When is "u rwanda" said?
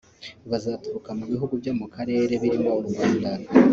2.79-3.29